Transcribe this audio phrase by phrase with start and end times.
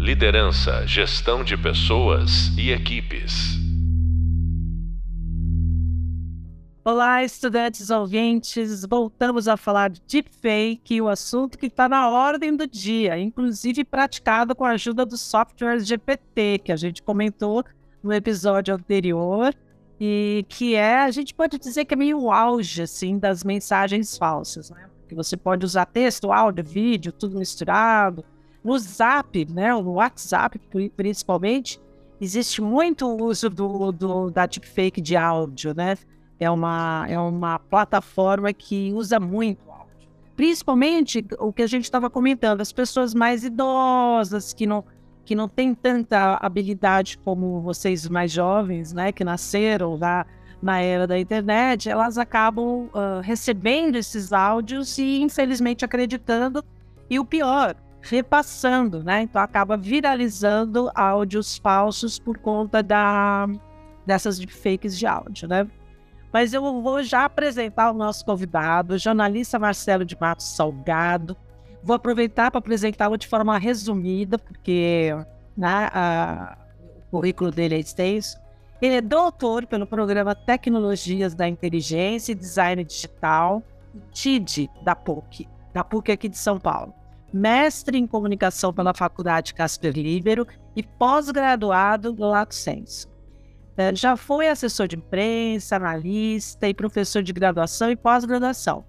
[0.00, 3.58] Liderança, gestão de pessoas e equipes.
[6.82, 8.86] Olá, estudantes ouvintes.
[8.86, 14.54] Voltamos a falar de deepfake, o assunto que está na ordem do dia, inclusive praticado
[14.54, 17.62] com a ajuda do software GPT, que a gente comentou
[18.02, 19.54] no episódio anterior,
[20.00, 24.70] e que é, a gente pode dizer que é meio auge, assim, das mensagens falsas,
[24.70, 24.88] né?
[25.06, 28.24] Que você pode usar texto, áudio, vídeo, tudo misturado.
[28.62, 30.60] No Zap, né, no WhatsApp
[30.96, 31.80] principalmente,
[32.20, 35.96] existe muito uso do, do, da deepfake de áudio, né?
[36.38, 40.08] É uma, é uma plataforma que usa muito áudio.
[40.36, 44.84] Principalmente o que a gente estava comentando, as pessoas mais idosas, que não,
[45.24, 49.12] que não têm tanta habilidade como vocês mais jovens, né?
[49.12, 50.26] Que nasceram na,
[50.62, 56.64] na era da internet, elas acabam uh, recebendo esses áudios e, infelizmente, acreditando.
[57.08, 59.22] E o pior, repassando, né?
[59.22, 63.46] Então acaba viralizando áudios falsos por conta da,
[64.06, 65.66] dessas deepfakes de áudio, né?
[66.32, 71.36] Mas eu vou já apresentar o nosso convidado, o jornalista Marcelo de Matos Salgado.
[71.82, 75.10] Vou aproveitar para apresentá-lo de forma resumida, porque
[75.56, 76.56] né, a,
[77.08, 78.38] o currículo dele é extenso.
[78.80, 83.62] Ele é doutor pelo programa Tecnologias da Inteligência e Design Digital,
[84.12, 86.94] TID, da PUC, da PUC aqui de São Paulo.
[87.32, 93.08] Mestre em Comunicação pela Faculdade Casper Libero e pós-graduado do Lato Senso.
[93.76, 98.84] É, já foi assessor de imprensa, analista e professor de graduação e pós-graduação.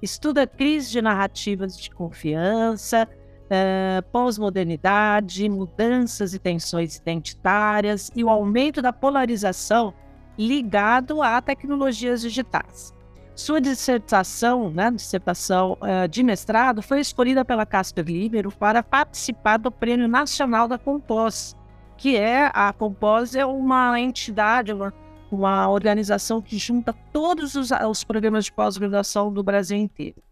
[0.00, 3.08] Estuda crise de narrativas de confiança,
[3.48, 9.94] é, pós-modernidade, mudanças e tensões identitárias e o aumento da polarização
[10.38, 12.94] ligado a tecnologias digitais.
[13.34, 19.70] Sua dissertação, né, dissertação uh, de mestrado, foi escolhida pela Casper Libero para participar do
[19.70, 21.56] Prêmio Nacional da Compós,
[21.96, 24.92] que é a Compós é uma entidade, uma,
[25.30, 30.22] uma organização que junta todos os, os programas de pós-graduação do Brasil inteiro.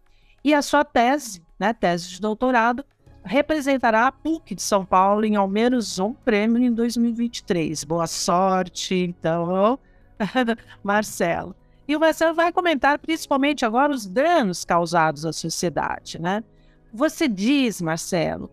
[0.43, 2.85] E a sua tese, né, tese de doutorado,
[3.23, 7.83] representará a PUC de São Paulo em ao menos um prêmio em 2023.
[7.83, 9.79] Boa sorte, então,
[10.83, 11.55] Marcelo.
[11.91, 16.41] E o Marcelo vai comentar principalmente agora os danos causados à sociedade, né?
[16.93, 18.49] Você diz, Marcelo,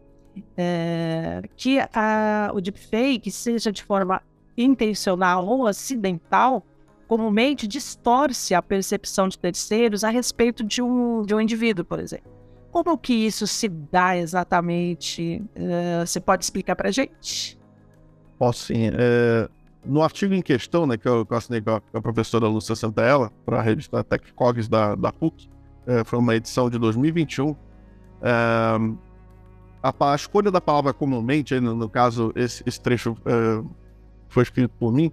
[0.57, 4.21] é, que a, o deepfake, seja de forma
[4.57, 6.67] intencional ou acidental,
[7.07, 12.33] comumente distorce a percepção de terceiros a respeito de um, de um indivíduo, por exemplo.
[12.73, 15.41] Como que isso se dá exatamente?
[15.55, 17.57] Uh, você pode explicar para a gente?
[18.37, 18.89] Posso sim.
[18.99, 19.49] É,
[19.89, 22.47] no artigo em questão, né, que eu, que eu assinei com a, com a professora
[22.47, 25.49] Lúcia Santaella, para a revista TechCogs da, da PUC,
[25.87, 27.57] é, foi uma edição de 2021,
[28.23, 29.09] é,
[29.83, 33.69] a, a, escolha da palavra comumente, no, no caso, esse, esse trecho uh,
[34.29, 35.11] foi escrito por mim.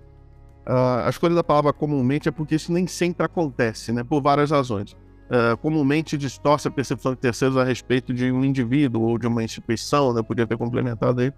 [0.66, 4.04] A escolha da palavra comumente é porque isso nem sempre acontece, né?
[4.04, 4.94] Por várias razões.
[5.30, 9.44] Uh, comumente distorce a percepção de terceiros a respeito de um indivíduo ou de uma
[9.44, 10.24] instituição, né?
[10.24, 11.32] Podia ter complementado aí.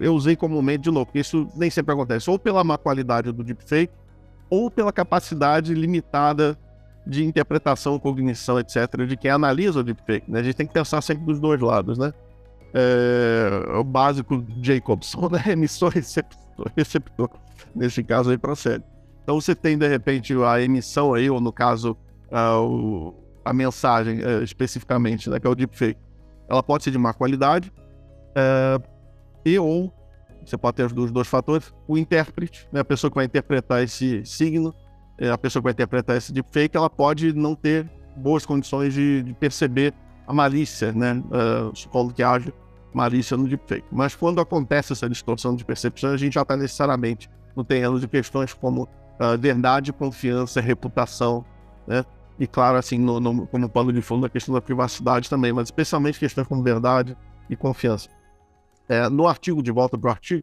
[0.00, 3.44] Eu usei comumente de novo, porque isso nem sempre acontece, ou pela má qualidade do
[3.44, 3.92] deepfake,
[4.50, 6.58] ou pela capacidade limitada
[7.06, 10.30] de interpretação, cognição, etc., de quem analisa o deepfake.
[10.30, 10.40] Né?
[10.40, 12.12] A gente tem que pensar sempre dos dois lados, né?
[12.72, 15.42] É, o básico Jacobson, né?
[15.52, 17.30] Emissor receptor, receptor
[17.74, 18.84] nesse caso aí procede.
[19.22, 21.96] Então você tem, de repente, a emissão aí, ou no caso,
[22.30, 26.00] a, o, a mensagem é, especificamente, né, que é o deepfake.
[26.48, 27.72] Ela pode ser de má qualidade,
[28.34, 28.78] é,
[29.44, 29.92] e ou
[30.44, 34.24] você pode ter os dois fatores, o intérprete, né, a pessoa que vai interpretar esse
[34.24, 34.74] signo,
[35.18, 39.22] é, a pessoa que vai interpretar esse deepfake, ela pode não ter boas condições de,
[39.22, 39.94] de perceber
[40.26, 41.22] a malícia, né?
[41.26, 42.52] Uh, supondo que haja
[42.92, 43.86] malícia no deepfake.
[43.90, 48.08] Mas quando acontece essa distorção de percepção, a gente já está necessariamente no terreno de
[48.08, 51.44] questões como uh, verdade, confiança, reputação,
[51.86, 52.04] né?
[52.38, 55.68] E claro, assim, no, no, como pano de fundo, a questão da privacidade também, mas
[55.68, 57.16] especialmente questões como verdade
[57.48, 58.08] e confiança.
[58.88, 60.42] É, no artigo, de volta para o artigo,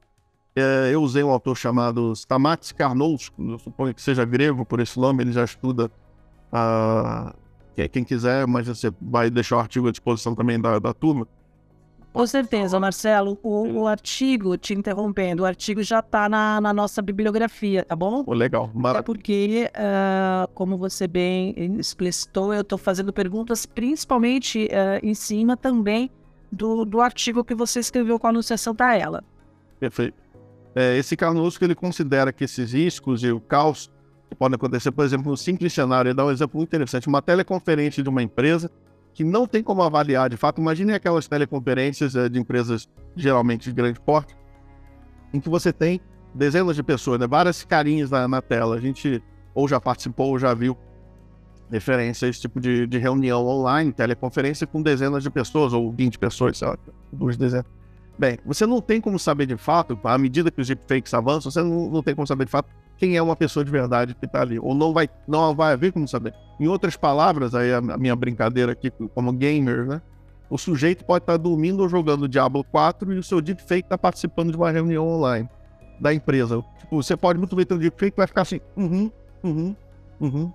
[0.55, 4.99] é, eu usei um autor chamado Stamatis Karnous, eu suponho que seja grego por esse
[4.99, 5.89] nome, ele já estuda
[6.51, 7.33] uh,
[7.89, 11.27] quem quiser, mas você vai deixar o artigo à disposição também da, da turma.
[12.13, 13.39] Com certeza, Marcelo.
[13.41, 18.23] O, o, artigo, te interrompendo, o artigo já está na, na, nossa bibliografia, tá bom?
[18.27, 18.99] Oh, legal, maravilha.
[18.99, 25.55] É porque, uh, como você bem explicitou, eu estou fazendo perguntas principalmente uh, em cima
[25.55, 26.11] também
[26.51, 29.23] do, do artigo que você escreveu com a anunciação da ela.
[29.79, 30.21] Perfeito.
[30.75, 33.91] É, esse Carnosco ele considera que esses riscos e o caos
[34.29, 37.07] que podem acontecer, por exemplo, no simples cenário, ele dá um exemplo muito interessante.
[37.07, 38.71] Uma teleconferência de uma empresa
[39.13, 40.61] que não tem como avaliar de fato.
[40.61, 44.35] Imagine aquelas teleconferências é, de empresas geralmente de grande porte,
[45.33, 45.99] em que você tem
[46.33, 47.27] dezenas de pessoas, né?
[47.27, 48.75] várias carinhas na, na tela.
[48.75, 49.21] A gente
[49.53, 50.77] ou já participou ou já viu
[51.71, 56.19] referência a esse tipo de, de reunião online, teleconferência com dezenas de pessoas, ou 20
[56.19, 56.77] pessoas, sei lá,
[57.11, 57.65] duas dezenas.
[58.19, 61.63] Bem, você não tem como saber de fato, à medida que os deepfakes avançam, você
[61.63, 64.41] não, não tem como saber de fato quem é uma pessoa de verdade que está
[64.41, 66.35] ali, ou não vai, não vai haver como saber.
[66.59, 70.01] Em outras palavras, aí a minha brincadeira aqui como gamer, né?
[70.51, 73.97] O sujeito pode estar tá dormindo ou jogando Diablo 4 e o seu deepfake está
[73.97, 75.49] participando de uma reunião online
[75.99, 76.63] da empresa.
[76.79, 79.09] Tipo, você pode muito bem ter um deepfake que vai ficar assim, uhum,
[79.43, 79.75] uhum,
[80.19, 80.51] uhum.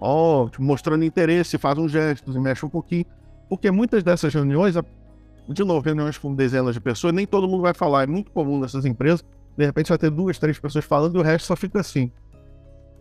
[0.00, 3.06] Ó, mostrando interesse, faz uns gestos e mexe um pouquinho.
[3.48, 4.74] Porque muitas dessas reuniões,
[5.48, 8.04] de novo, reuniões com dezenas de pessoas, nem todo mundo vai falar.
[8.04, 9.24] É muito comum nessas empresas
[9.56, 12.10] de repente vai ter duas, três pessoas falando e o resto só fica assim.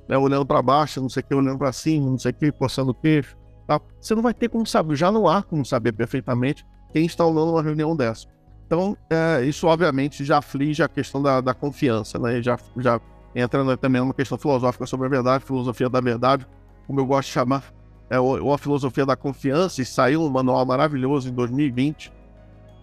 [0.07, 2.51] Né, olhando para baixo, não sei o que, olhando para cima, não sei o que,
[2.51, 3.38] coçando o queixo.
[3.68, 3.80] Tá?
[4.00, 7.34] Você não vai ter como saber, já não há como saber perfeitamente quem está ou
[7.34, 8.28] não numa reunião dessa.
[8.66, 12.42] Então, é, isso obviamente já aflige a questão da, da confiança, né?
[12.42, 13.00] Já, já
[13.34, 16.45] entra também numa questão filosófica sobre a verdade, filosofia da verdade,
[16.88, 17.74] como eu gosto de chamar,
[18.09, 22.12] é, a filosofia da confiança, e saiu um manual maravilhoso em 2020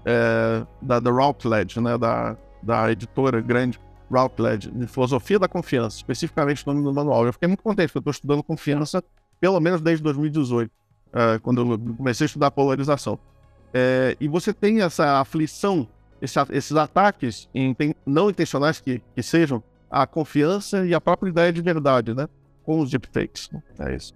[0.04, 1.96] é, da, da Routledge, né?
[1.96, 3.80] Da, da editora grande
[4.10, 7.26] Routledge, de Filosofia da Confiança, especificamente o nome do manual.
[7.26, 9.02] Eu fiquei muito contente, porque eu estou estudando confiança
[9.40, 10.72] pelo menos desde 2018, uh,
[11.14, 13.18] eh, quando eu comecei a estudar polarização.
[13.72, 15.88] É, e você tem essa aflição,
[16.20, 17.48] esse, esses ataques
[18.04, 22.28] não intencionais que, que sejam, a confiança e a própria ideia de verdade, né?
[22.70, 23.50] Com os deepfakes.
[23.80, 24.14] É isso.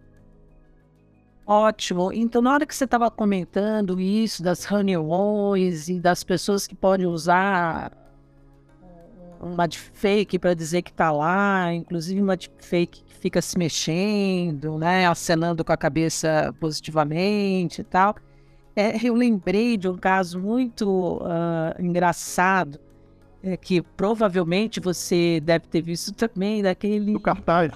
[1.44, 2.12] Ótimo.
[2.12, 7.04] Então, na hora que você estava comentando isso das reuniões e das pessoas que podem
[7.04, 7.90] usar
[9.40, 15.08] uma deepfake para dizer que está lá, inclusive uma deepfake que fica se mexendo, né,
[15.08, 18.14] acenando com a cabeça positivamente e tal.
[18.76, 22.78] É, eu lembrei de um caso muito uh, engraçado,
[23.42, 27.16] é, que provavelmente você deve ter visto também, daquele...
[27.16, 27.72] O cartaz.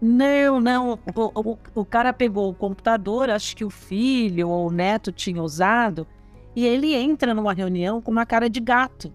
[0.00, 0.98] Não, não.
[1.14, 5.42] O, o, o, cara pegou o computador, acho que o filho ou o neto tinha
[5.42, 6.06] usado,
[6.54, 9.12] e ele entra numa reunião com uma cara de gato.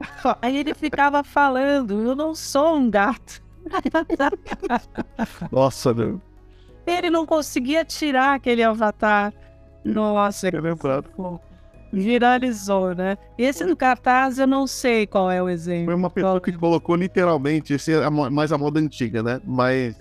[0.40, 3.42] Aí ele ficava falando, eu não sou um gato.
[5.50, 6.20] Nossa, meu.
[6.86, 9.32] Ele não conseguia tirar aquele avatar.
[9.84, 11.10] Nossa, que lembrado.
[11.92, 13.18] Viralizou, né?
[13.36, 15.86] Esse no cartaz eu não sei qual é o exemplo.
[15.86, 19.40] Foi uma pessoa que colocou literalmente, esse é mais a moda antiga, né?
[19.44, 19.96] Mais,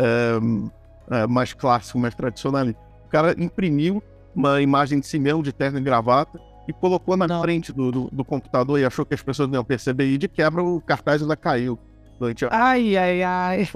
[0.00, 2.66] é, é, mais clássico, mais tradicional.
[2.66, 4.02] O cara imprimiu
[4.34, 7.42] uma imagem de si mesmo, de terno e gravata, e colocou na não.
[7.42, 10.06] frente do, do, do, computador e achou que as pessoas não iam perceber.
[10.06, 11.78] E de quebra o cartaz ainda caiu.
[12.18, 12.48] Durante a...
[12.52, 13.68] Ai, ai, ai.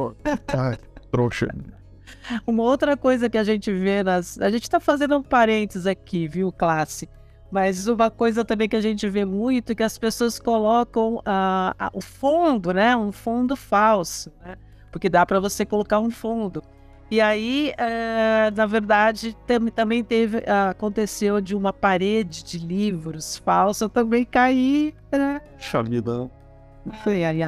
[0.57, 0.79] ai,
[1.11, 1.49] trouxa.
[2.47, 4.39] Uma outra coisa que a gente vê nas.
[4.41, 7.09] A gente tá fazendo um parênteses aqui, viu, classe?
[7.51, 11.19] Mas uma coisa também que a gente vê muito é que as pessoas colocam uh,
[11.19, 12.97] uh, o fundo, né?
[12.97, 14.57] Um fundo falso, né?
[14.95, 16.63] Porque dá para você colocar um fundo.
[17.11, 23.89] E aí, é, na verdade, tam, também teve, aconteceu de uma parede de livros falsa
[23.89, 24.95] também cair.
[25.11, 25.41] Né?
[25.59, 26.31] Puxa vida.
[27.03, 27.41] Foi aí.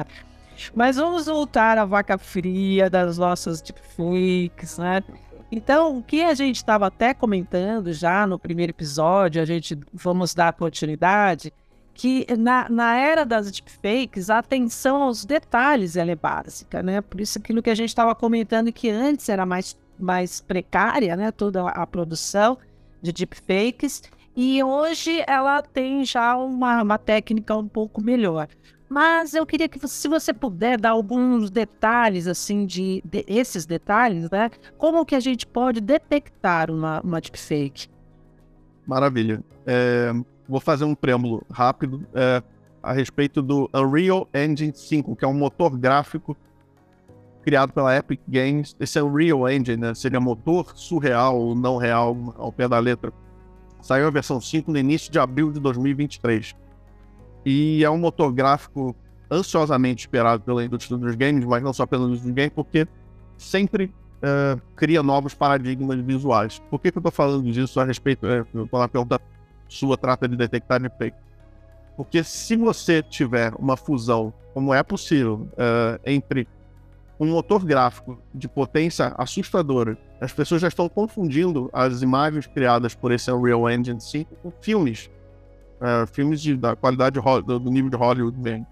[0.75, 5.01] Mas vamos voltar à vaca fria das nossas deepfakes, né?
[5.49, 10.33] Então, o que a gente estava até comentando já no primeiro episódio, a gente vamos
[10.33, 11.53] dar continuidade,
[11.97, 17.01] que na, na era das deepfakes, a atenção aos detalhes é básica, né?
[17.01, 21.31] Por isso aquilo que a gente estava comentando que antes era mais, mais precária, né?
[21.31, 22.59] Toda a, produção
[23.01, 24.03] de deepfakes,
[24.35, 28.47] e hoje ela tem já uma, uma técnica um pouco melhor.
[28.87, 34.29] Mas eu queria que, se você puder dar alguns detalhes, assim, de, de, esses detalhes,
[34.29, 34.51] né?
[34.77, 37.89] Como que a gente pode detectar uma, uma deepfake?
[38.85, 39.43] Maravilha.
[39.65, 40.13] É,
[40.47, 42.41] vou fazer um preâmbulo rápido é,
[42.81, 46.35] a respeito do Unreal Engine 5, que é um motor gráfico
[47.43, 48.75] criado pela Epic Games.
[48.79, 53.11] Esse Unreal Engine né, seria motor surreal ou não real, ao pé da letra.
[53.81, 56.55] Saiu a versão 5 no início de abril de 2023.
[57.45, 58.95] E é um motor gráfico
[59.31, 62.87] ansiosamente esperado pela indústria dos games, mas não só pela indústria dos games, porque
[63.37, 63.85] sempre
[64.17, 66.61] uh, cria novos paradigmas visuais.
[66.69, 68.25] Por que, que eu estou falando disso a respeito?
[68.27, 69.21] É, quando a pergunta
[69.67, 71.17] sua trata de detectar deepfake.
[71.95, 76.47] Porque se você tiver uma fusão, como é possível, uh, entre
[77.19, 83.11] um motor gráfico de potência assustadora, as pessoas já estão confundindo as imagens criadas por
[83.11, 85.09] esse Unreal Engine 5 com filmes.
[85.79, 88.65] Uh, filmes de, da qualidade do, do, nível de Hollywood mesmo.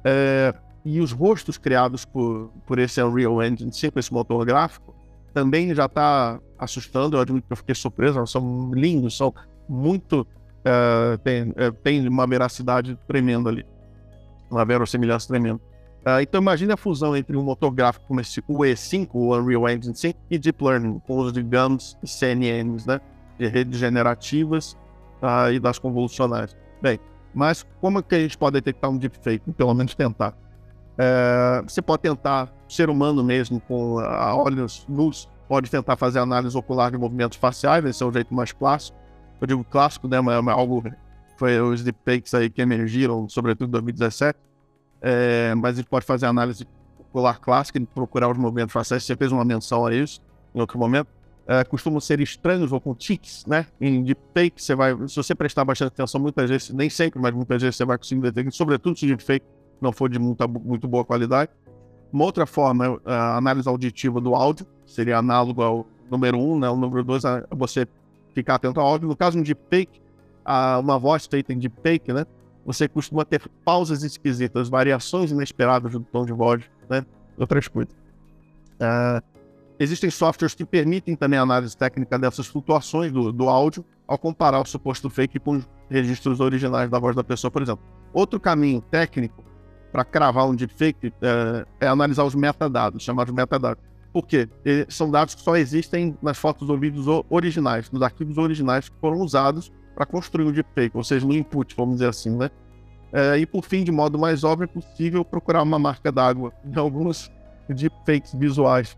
[0.00, 4.94] Uh, e os rostos criados por, por esse Unreal Engine 5, esse motor gráfico,
[5.32, 7.16] também já está assustando.
[7.16, 8.26] Eu admito que eu fiquei surpreso.
[8.26, 9.34] São lindos, são
[9.68, 10.26] muito.
[10.60, 13.66] Uh, tem, uh, tem uma veracidade tremenda ali.
[14.50, 15.60] Uma verossimilhança tremenda.
[16.06, 19.68] Uh, então imagine a fusão entre um motor gráfico como esse, o E5, o Unreal
[19.68, 23.00] Engine 5, e Deep Learning, com os de GANs e CNNs, né?
[23.38, 24.72] De redes generativas
[25.22, 26.56] uh, e das convolucionais.
[26.80, 26.98] Bem,
[27.34, 29.52] mas como é que a gente pode detectar um deepfake?
[29.52, 30.34] Pelo menos tentar.
[31.00, 36.56] Uh, você pode tentar, ser humano mesmo, com a olhos nus, pode tentar fazer análise
[36.56, 38.98] ocular de movimentos faciais, esse é o jeito mais clássico.
[39.40, 40.20] Eu digo clássico, né?
[40.20, 40.84] Mas é algo
[41.36, 44.38] foi os deepfakes aí que emergiram, sobretudo em 2017
[45.00, 46.66] é, mas a gente pode fazer análise
[46.98, 49.04] ocular clássica e procurar os movimentos faciais.
[49.04, 50.20] Você fez uma menção a isso
[50.54, 51.08] em outro momento.
[51.46, 53.66] É, costumam ser estranhos ou com tics, né?
[53.80, 57.60] Em deepfake, você vai, se você prestar bastante atenção, muitas vezes, nem sempre, mas muitas
[57.60, 59.44] vezes você vai conseguir detectar, sobretudo se o deepfake
[59.80, 61.50] não for de muita, muito boa qualidade.
[62.12, 66.68] Uma outra forma é a análise auditiva do áudio, seria análogo ao número um, né?
[66.68, 67.88] O número dois é você
[68.34, 69.08] ficar atento ao áudio.
[69.08, 70.00] No caso de um deepfake,
[70.80, 72.24] uma voz feita em deepfake, né?
[72.64, 77.04] você costuma ter pausas esquisitas, variações inesperadas do tom de voz, né?
[77.36, 77.92] Outras coisas.
[77.92, 79.22] Uh,
[79.78, 84.60] existem softwares que permitem também a análise técnica dessas flutuações do, do áudio ao comparar
[84.60, 87.84] o suposto fake com os registros originais da voz da pessoa, por exemplo.
[88.12, 89.42] Outro caminho técnico
[89.90, 93.82] para cravar um deepfake uh, é analisar os metadados, chamados metadados.
[94.12, 94.48] Por quê?
[94.88, 99.18] São dados que só existem nas fotos ou vídeos originais, nos arquivos originais que foram
[99.18, 102.50] usados para construir o deepfake, ou seja, no input, vamos dizer assim, né?
[103.12, 107.30] É, e por fim, de modo mais óbvio possível, procurar uma marca d'água em alguns
[107.68, 108.96] deepfakes visuais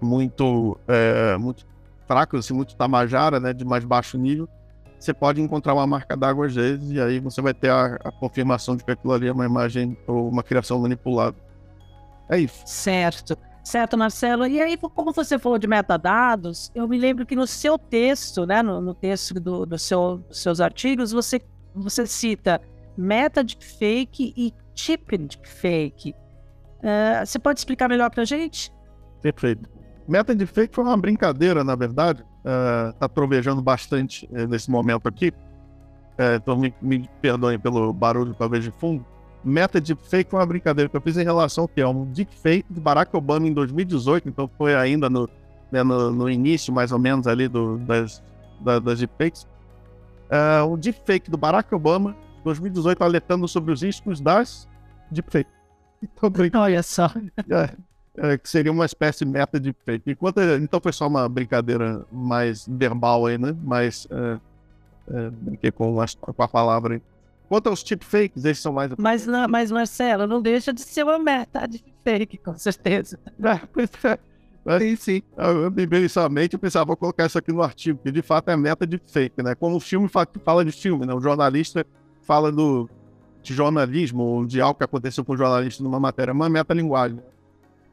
[0.00, 1.66] muito, é, muito
[2.06, 4.48] fracos, assim, muito tamajara, né, de mais baixo nível,
[4.98, 8.12] você pode encontrar uma marca d'água às vezes e aí você vai ter a, a,
[8.12, 11.36] confirmação de que aquilo ali é uma imagem ou uma criação manipulada.
[12.30, 12.62] É isso.
[12.64, 13.36] Certo.
[13.64, 14.46] Certo, Marcelo.
[14.46, 18.62] E aí, como você falou de metadados, eu me lembro que no seu texto, né,
[18.62, 21.40] no, no texto do, do seu, dos seus artigos, você,
[21.74, 22.60] você cita
[22.96, 26.14] meta deepfake e chip deepfake.
[26.80, 28.70] Uh, você pode explicar melhor para a gente?
[29.22, 29.68] Perfeito.
[30.06, 32.22] Meta deepfake foi uma brincadeira, na verdade.
[32.92, 35.32] Está uh, trovejando bastante uh, nesse momento aqui.
[36.36, 39.04] Então me, me perdoem pelo barulho talvez de fundo
[39.44, 42.80] meta deepfake foi uma brincadeira que eu fiz em relação que é um deepfake de
[42.80, 45.28] Barack Obama em 2018, então foi ainda no,
[45.70, 48.22] né, no, no, início, mais ou menos, ali do, das,
[48.60, 49.46] da, das deepfakes.
[50.30, 54.68] Uh, um deepfake do Barack Obama, 2018, alertando sobre os riscos das
[55.10, 55.52] deepfakes.
[56.22, 57.10] Então, Olha só.
[57.48, 57.70] É,
[58.16, 60.10] é, que seria uma espécie de meta de fake.
[60.10, 63.56] Enquanto, então foi só uma brincadeira mais verbal aí, né?
[63.62, 64.06] Mais.
[64.10, 64.38] É,
[65.08, 67.02] é, brinquei com a, com a palavra aí.
[67.48, 68.90] Quanto aos fakes, esses são mais.
[68.98, 73.18] Mas, não, mas Marcelo, não deixa de ser uma meta de fake, com certeza.
[73.38, 73.60] É,
[74.64, 75.22] mas, sim, sim.
[75.36, 78.10] Eu, me veio isso à mente, eu pensava, vou colocar isso aqui no artigo, que
[78.10, 79.54] de fato é meta de fake, né?
[79.54, 81.12] Como o filme fala, fala de filme, né?
[81.12, 81.84] O jornalista
[82.22, 82.88] fala do,
[83.42, 87.20] de jornalismo, ou de algo que aconteceu com o jornalista numa matéria, é uma metalinguagem.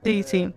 [0.01, 0.53] Sim, sim.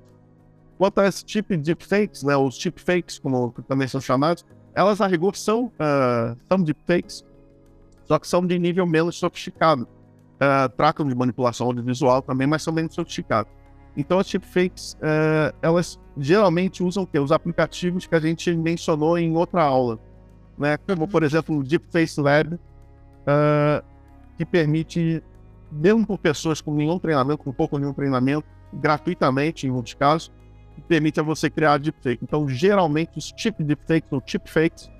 [0.79, 2.37] Quanto a esse tipo de fakes, né?
[2.37, 7.25] Os fakes, como também são chamados, elas a rigor são, uh, são deepfakes
[8.05, 9.89] só que são de nível menos sofisticado.
[10.35, 13.51] Uh, tratam de manipulação audiovisual também, mas são menos sofisticados.
[13.97, 17.09] Então, as deepfakes, uh, elas geralmente usam?
[17.23, 19.99] Os aplicativos que a gente mencionou em outra aula.
[20.59, 20.77] Né?
[20.77, 23.85] Como, por exemplo, o Deepface Lab, uh,
[24.37, 25.23] que permite,
[25.71, 30.33] mesmo por pessoas com nenhum treinamento, com pouco nenhum treinamento, gratuitamente, em muitos casos,
[30.89, 32.25] permite a você criar deepfake.
[32.25, 34.91] Então, geralmente, os chip deepfakes ou chipfakes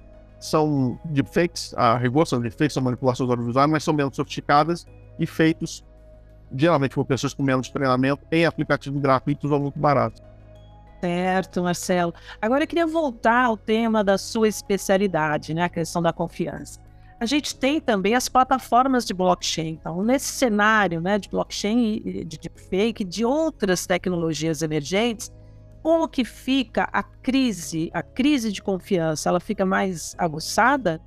[0.45, 4.87] são deepfakes, a rigor são deepfakes, são manipulações audiovisuais, mas são menos sofisticadas
[5.19, 5.83] e feitos
[6.55, 10.23] geralmente por pessoas com menos treinamento em aplicativos gratuitos ou muito baratos.
[11.01, 12.15] Certo, Marcelo.
[12.41, 16.79] Agora eu queria voltar ao tema da sua especialidade, né, a questão da confiança.
[17.19, 19.79] A gente tem também as plataformas de blockchain.
[19.81, 25.33] Então, nesse cenário né, de blockchain, de deepfake, de outras tecnologias emergentes,
[25.85, 29.29] como que fica a crise, a crise de confiança?
[29.29, 30.99] Ela fica mais aguçada?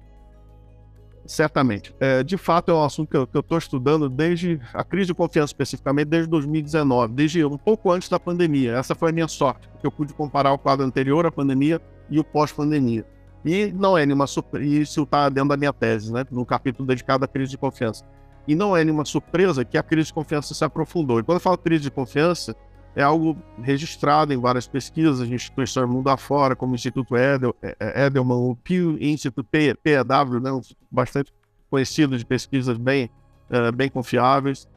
[1.25, 1.96] Certamente.
[2.00, 5.50] É, de fato, é um assunto que eu estou estudando desde a crise de confiança,
[5.50, 8.74] especificamente desde 2019, desde um pouco antes da pandemia.
[8.74, 12.19] Essa foi a minha sorte, porque eu pude comparar o quadro anterior à pandemia e
[12.19, 13.03] o pós-pandemia.
[13.43, 17.25] E não é nenhuma surpresa, isso está dentro da minha tese, né, no capítulo dedicado
[17.25, 18.05] à crise de confiança.
[18.48, 21.19] E não é nenhuma surpresa que a crise de confiança se aprofundou.
[21.19, 22.55] E quando eu falo crise de confiança,
[22.97, 28.05] é algo registrado em várias pesquisas, instituições mundo afora, como o Instituto Edel, é, é,
[28.07, 29.47] Edelman, o Pew Institute
[29.83, 31.31] PEW, né, um bastante
[31.69, 33.11] conhecido de pesquisas bem,
[33.51, 34.67] uh, bem confiáveis.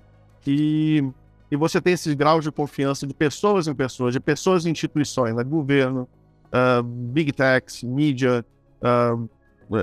[0.46, 1.02] E
[1.50, 5.34] E você tem esses graus de confiança de pessoas em pessoas, de pessoas em instituições,
[5.34, 5.42] né?
[5.42, 6.06] governo,
[6.52, 8.44] uh, big techs, mídia,
[8.82, 9.28] uh,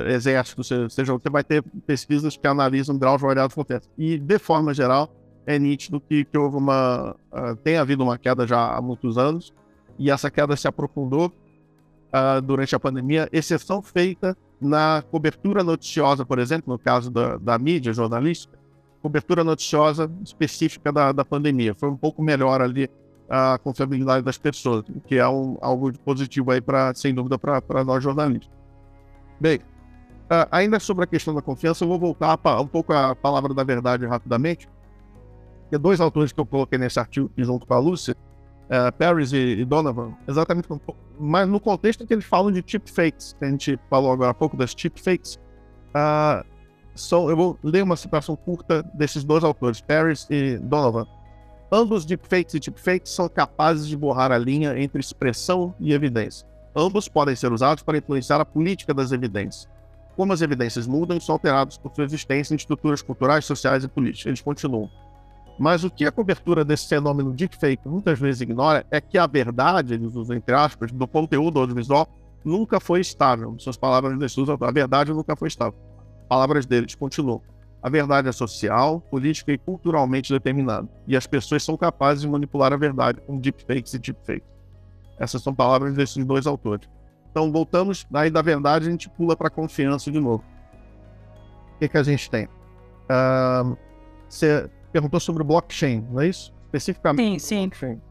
[0.09, 3.89] exército, seja, você vai ter pesquisas que analisam graus variados de confiança.
[3.97, 5.11] E, de forma geral,
[5.47, 7.15] é nítido que, que houve uma.
[7.31, 9.53] Uh, tem havido uma queda já há muitos anos,
[9.97, 11.31] e essa queda se aprofundou
[12.13, 17.57] uh, durante a pandemia, exceção feita na cobertura noticiosa, por exemplo, no caso da, da
[17.57, 18.59] mídia jornalística,
[19.01, 21.73] cobertura noticiosa específica da, da pandemia.
[21.73, 22.89] Foi um pouco melhor ali
[23.29, 27.83] a confiabilidade das pessoas, o que é um, algo positivo aí, pra, sem dúvida, para
[27.85, 28.49] nós jornalistas.
[29.39, 33.15] Bem, uh, ainda sobre a questão da confiança, eu vou voltar a, um pouco à
[33.15, 34.67] palavra da verdade rapidamente.
[35.69, 38.15] Tem dois autores que eu coloquei nesse artigo junto com a Lúcia,
[38.67, 40.67] uh, Paris e, e, Donovan, exatamente,
[41.19, 44.55] mas no contexto que eles falam de fakes, que a gente falou agora há pouco
[44.55, 45.35] das chip fakes,
[45.89, 46.45] uh,
[46.95, 51.05] são, eu vou ler uma citação curta desses dois autores, Paris e Donovan.
[51.71, 56.47] Ambos deepfakes e deepfakes são capazes de borrar a linha entre expressão e evidência.
[56.75, 59.67] Ambos podem ser usados para influenciar a política das evidências.
[60.15, 64.27] Como as evidências mudam, são alterados por sua existência em estruturas culturais, sociais e políticas.
[64.27, 64.89] Eles continuam.
[65.59, 69.95] Mas o que a cobertura desse fenômeno deepfake muitas vezes ignora é que a verdade,
[69.95, 72.07] eles usam entre aspas, do conteúdo audiovisual
[72.45, 73.55] nunca foi estável.
[73.57, 75.77] Suas palavras eles usam, a verdade nunca foi estável.
[76.29, 77.41] Palavras deles continuam.
[77.81, 80.87] A verdade é social, política e culturalmente determinada.
[81.07, 84.47] E as pessoas são capazes de manipular a verdade com deepfakes e deepfakes.
[85.19, 86.87] Essas são palavras desses dois autores.
[87.31, 90.43] Então, voltamos, daí da verdade a gente pula para a confiança de novo.
[91.75, 92.45] O que, que a gente tem?
[92.45, 93.77] Uh,
[94.97, 96.51] perguntou sobre o blockchain, não é isso?
[96.65, 97.39] Especificamente.
[97.39, 97.61] Sim, sim.
[97.67, 98.01] Blockchain.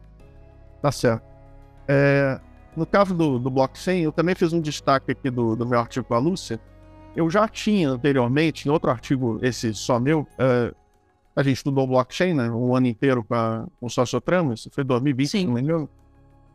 [0.80, 1.24] Tá certo.
[1.88, 2.40] É,
[2.76, 6.06] no caso do, do, blockchain, eu também fiz um destaque aqui do, do, meu artigo
[6.06, 6.60] com a Lúcia.
[7.16, 10.74] Eu já tinha anteriormente, em outro artigo, esse só meu, uh,
[11.34, 12.48] a gente estudou blockchain, né?
[12.50, 15.46] Um ano inteiro com, a, com o Sociotrama, isso foi 2020, Sim.
[15.46, 15.88] não me engano.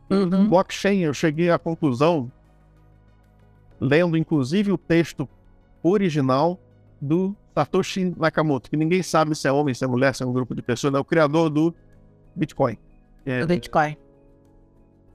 [0.08, 0.48] Uhum.
[0.48, 2.32] Blockchain, eu cheguei à conclusão,
[3.78, 5.28] lendo inclusive o texto
[5.82, 6.58] original
[7.00, 10.32] do Satoshi Nakamoto, que ninguém sabe se é homem, se é mulher, se é um
[10.32, 11.74] grupo de pessoas, é o criador do
[12.34, 12.78] Bitcoin.
[13.26, 13.96] É, Bitcoin.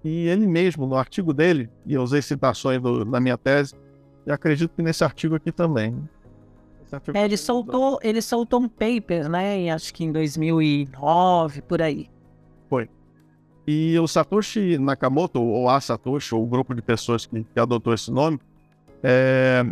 [0.04, 3.76] E ele mesmo, no artigo dele, e eu usei citações do, na minha tese,
[4.26, 5.98] e acredito que nesse artigo aqui também.
[7.14, 9.70] É, ele soltou, ele soltou um paper, né?
[9.72, 12.08] Acho que em 2009, por aí.
[12.70, 12.90] Foi.
[13.66, 17.94] E o Satoshi Nakamoto, ou a Satoshi, ou o grupo de pessoas que, que adotou
[17.94, 18.40] esse nome,
[19.04, 19.66] é,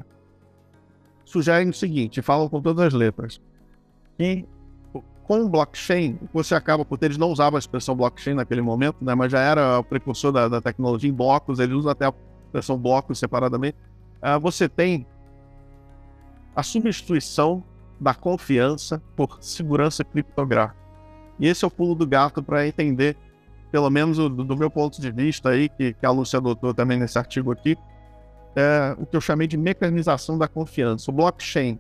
[1.26, 3.42] sugerem o seguinte, falam com todas as letras,
[4.18, 4.46] que
[5.24, 9.32] com blockchain, você acaba, porque eles não usavam a expressão blockchain naquele momento, né, mas
[9.32, 12.14] já era o precursor da, da tecnologia em blocos, eles usam até a
[12.46, 13.76] expressão blocos separadamente,
[14.22, 15.06] uh, você tem
[16.56, 17.64] a substituição
[18.00, 20.80] da confiança por segurança criptográfica.
[21.40, 23.18] E esse é o pulo do gato para entender,
[23.72, 26.98] pelo menos do, do, meu ponto de vista aí, que, que a Lúcia adotou também
[26.98, 27.78] nesse artigo aqui,
[28.56, 31.12] é, o que eu chamei de mecanização da confiança.
[31.12, 31.80] O blockchain,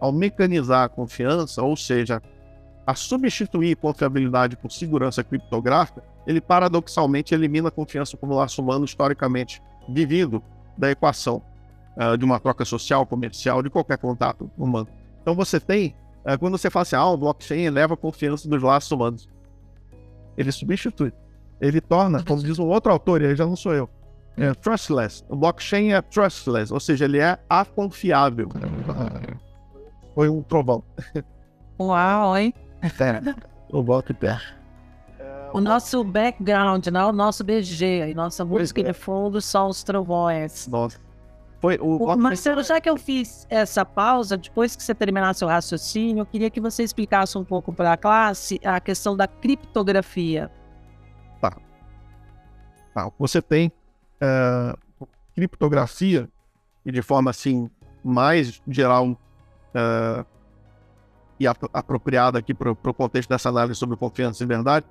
[0.00, 2.20] ao mecanizar a confiança, ou seja,
[2.86, 9.62] a substituir confiabilidade por segurança criptográfica, ele paradoxalmente elimina a confiança como laço humano historicamente
[9.88, 10.42] vivido
[10.76, 11.42] da equação
[11.96, 14.88] uh, de uma troca social, comercial, de qualquer contato humano.
[15.22, 18.62] Então você tem, uh, quando você fala assim, ah, o blockchain eleva a confiança dos
[18.62, 19.28] laços humanos,
[20.36, 21.12] ele substitui.
[21.60, 23.88] Ele torna, como diz um outro autor, e aí já não sou eu,
[24.36, 25.24] é trustless.
[25.28, 28.48] O blockchain é trustless, ou seja, ele é aconfiável.
[30.14, 30.82] Foi um trovão.
[31.80, 32.54] Uau, hein?
[33.70, 34.38] o bloco pé.
[35.52, 37.04] O nosso background, né?
[37.04, 40.66] o nosso BG, e nossa música de fundo são os trovões.
[40.68, 40.98] Nossa.
[41.60, 41.96] Foi o...
[41.96, 46.26] o Marcelo, já que eu fiz essa pausa, depois que você terminar seu raciocínio, eu
[46.26, 50.50] queria que você explicasse um pouco para a classe a questão da criptografia.
[51.40, 51.56] Tá.
[52.94, 53.10] Tá.
[53.18, 53.72] Você tem
[54.20, 56.28] uh, criptografia,
[56.84, 57.68] e de forma assim
[58.04, 60.24] mais geral uh,
[61.38, 64.86] e ap apropriada aqui para o contexto dessa análise sobre confiança e verdade,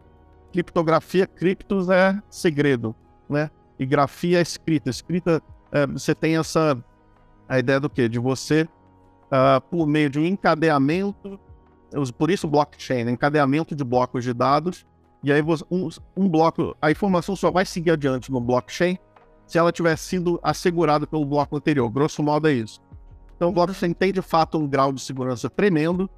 [0.51, 2.95] criptografia, criptos é segredo,
[3.29, 3.49] né?
[3.79, 4.89] E grafia é escrita.
[4.89, 6.77] Escrita, uh, você tem essa
[7.47, 8.09] a ideia do quê?
[8.09, 8.67] De você,
[9.69, 11.39] por meio de um encadeamento,
[12.17, 13.11] por isso blockchain, né?
[13.11, 14.83] encadeamento de blocos de dados,
[15.23, 18.97] e aí um, um bloco, a informação só vai seguir adiante no blockchain
[19.45, 21.89] se ela tivesse sido assegurada pelo bloco anterior.
[21.89, 22.81] Grosso modo é isso.
[23.35, 26.09] Então, o blockchain tem de fato um grau de segurança tremendo.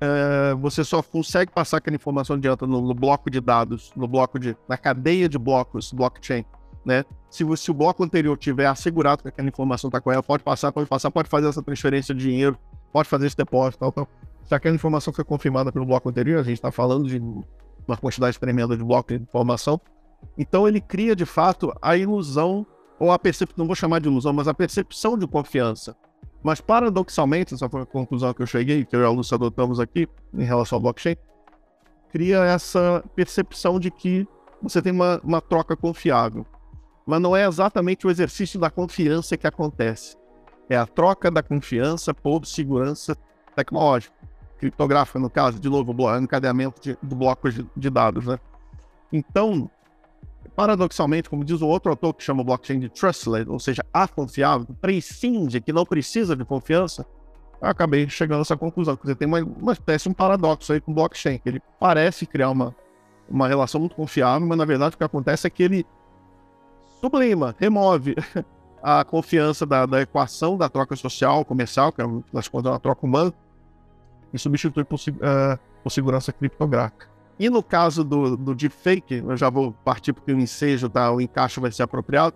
[0.00, 4.38] É, você só consegue passar aquela informação adiante no, no, bloco de dados, no bloco
[4.38, 6.44] de, na cadeia de blocos blockchain,
[6.84, 7.02] né?
[7.30, 10.86] Se, se o bloco anterior tiver assegurado que aquela informação está correta, pode passar, pode
[10.86, 12.58] passar, pode fazer essa transferência de dinheiro,
[12.92, 14.08] pode fazer esse depósito, tal, tal.
[14.44, 17.18] Se aquela informação foi confirmada pelo bloco anterior, a gente está falando de
[17.88, 19.80] uma quantidade tremenda de blocos de informação.
[20.36, 22.66] Então ele cria de fato a ilusão,
[22.98, 25.96] ou a percepção, não vou chamar de ilusão, mas a percepção de confiança.
[26.42, 29.80] Mas paradoxalmente, essa foi a conclusão que eu cheguei, que eu e a Lúcia adotamos
[29.80, 31.16] aqui em relação ao blockchain,
[32.10, 34.26] cria essa percepção de que
[34.62, 36.46] você tem uma, uma troca confiável.
[37.06, 40.16] Mas não é exatamente o exercício da confiança que acontece.
[40.68, 43.16] É a troca da confiança por segurança
[43.54, 44.14] tecnológica,
[44.58, 48.26] criptográfica, no caso, de novo, encadeamento de, de blocos de, de dados.
[48.26, 48.38] Né?
[49.12, 49.70] Então,
[50.56, 54.66] paradoxalmente, como diz um outro autor que chama o blockchain de trustless, ou seja, aconfiável,
[54.80, 57.06] prescinde que não precisa de confiança,
[57.60, 60.92] eu acabei chegando a essa conclusão, você tem uma, uma espécie um paradoxo aí com
[60.92, 62.74] o blockchain, que ele parece criar uma,
[63.28, 65.86] uma relação muito confiável, mas na verdade o que acontece é que ele
[67.00, 68.16] sublima, remove
[68.82, 73.32] a confiança da, da equação da troca social, comercial, que é uma troca humana,
[74.32, 77.15] e substitui por, uh, por segurança criptográfica.
[77.38, 81.20] E no caso do, do deepfake, eu já vou partir porque o ensejo, tá, o
[81.20, 82.34] encaixe vai ser apropriado.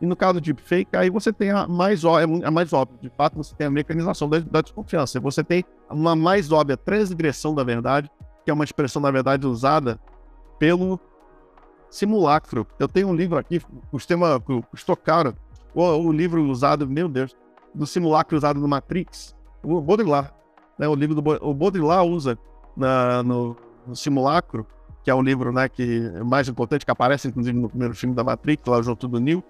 [0.00, 2.98] E no caso do deepfake, aí você tem a mais, é a mais óbvia.
[3.00, 5.18] De fato, você tem a mecanização da, da desconfiança.
[5.20, 8.10] Você tem uma mais óbvia transgressão da verdade,
[8.44, 9.98] que é uma expressão, na verdade, usada
[10.58, 11.00] pelo
[11.90, 12.66] simulacro.
[12.78, 14.38] Eu tenho um livro aqui, costuma,
[14.70, 15.34] custou caro,
[15.74, 17.34] o, o livro usado, meu Deus,
[17.74, 20.32] do simulacro usado no Matrix, o Baudrillard.
[20.78, 22.38] Né, o livro do o Baudrillard usa
[22.76, 24.66] na, no, no, simulacro,
[25.02, 28.14] que é um livro né, que é mais importante, que aparece inclusive no primeiro filme
[28.14, 29.42] da Matrix, lá junto do Neo,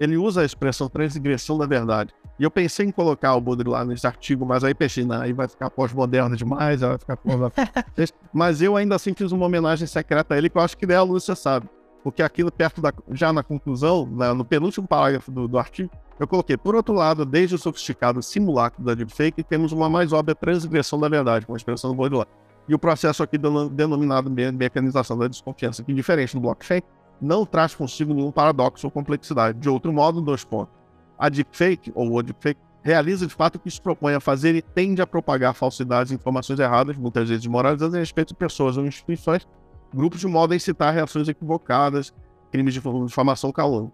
[0.00, 2.14] ele usa a expressão transgressão da verdade.
[2.38, 5.46] E eu pensei em colocar o Baudrillard nesse artigo, mas aí pensei, não, aí vai
[5.46, 7.18] ficar pós-moderno demais, vai ficar
[8.32, 10.96] Mas eu ainda assim fiz uma homenagem secreta a ele, que eu acho que nem
[10.96, 11.68] a Lúcia sabe.
[12.02, 12.94] Porque aquilo perto da.
[13.10, 17.26] Já na conclusão, na, no penúltimo parágrafo do, do artigo, eu coloquei, por outro lado,
[17.26, 21.56] desde o sofisticado simulacro da deepfake, temos uma mais óbvia transgressão da verdade, com a
[21.56, 22.30] expressão do Baudrillard.
[22.70, 26.80] E o processo aqui denominado mecanização da desconfiança, que diferente do blockchain,
[27.20, 29.58] não traz consigo nenhum paradoxo ou complexidade.
[29.58, 30.72] De outro modo, dois pontos.
[31.18, 34.62] A deepfake, ou o deepfake, realiza de fato o que se propõe a fazer e
[34.62, 38.86] tende a propagar falsidades e informações erradas, muitas vezes desmoralizantes, a respeito de pessoas ou
[38.86, 39.48] instituições,
[39.92, 42.14] grupos de modo a incitar reações equivocadas,
[42.52, 43.90] crimes de informação calando.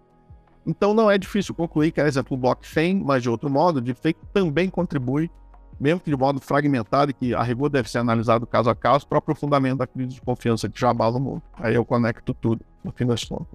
[0.67, 3.81] Então não é difícil concluir que, por exemplo, o blockchain, mas de outro modo, o
[3.81, 5.31] deepfake também contribui
[5.79, 9.17] mesmo que de modo fragmentado que a rigor deve ser analisado caso a caso, para
[9.17, 11.43] o aprofundamento da crise de confiança que já abala o mundo.
[11.55, 13.47] Aí eu conecto tudo, no fim das contas.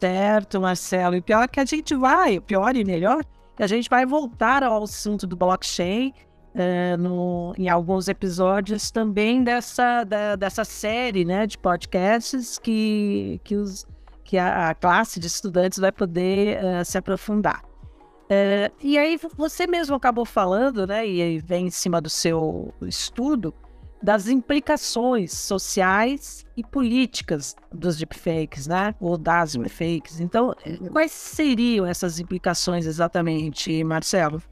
[0.00, 1.16] Certo, Marcelo.
[1.16, 3.24] E pior é que a gente vai, pior e melhor,
[3.56, 6.12] que a gente vai voltar ao assunto do blockchain
[6.54, 13.56] uh, no, em alguns episódios também dessa, da, dessa série né, de podcasts que, que,
[13.56, 13.86] os,
[14.22, 17.62] que a, a classe de estudantes vai poder uh, se aprofundar.
[18.28, 23.54] É, e aí você mesmo acabou falando, né, e vem em cima do seu estudo,
[24.02, 30.20] das implicações sociais e políticas dos deepfakes, né, ou das deepfakes.
[30.20, 30.54] Então,
[30.92, 34.42] quais seriam essas implicações exatamente, Marcelo?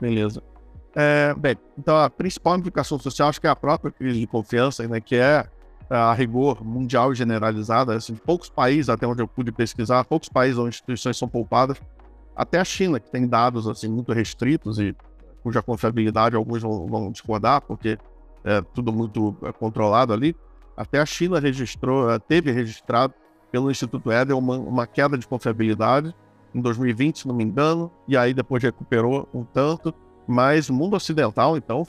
[0.00, 0.42] Beleza.
[0.94, 4.86] É, bem, então a principal implicação social acho que é a própria crise de confiança,
[4.86, 5.46] né, que é
[5.90, 7.94] a rigor mundial generalizada.
[7.94, 11.80] Assim, poucos países, até onde eu pude pesquisar, poucos países onde instituições são poupadas
[12.38, 14.94] até a China, que tem dados assim muito restritos e
[15.42, 17.98] cuja confiabilidade alguns vão, vão discordar, porque
[18.44, 20.36] é tudo muito é, controlado ali.
[20.76, 23.12] Até a China registrou, é, teve registrado
[23.50, 26.14] pelo Instituto Eder uma, uma queda de confiabilidade
[26.54, 29.92] em 2020, se não me engano, e aí depois recuperou um tanto,
[30.24, 31.84] mas o mundo ocidental, então,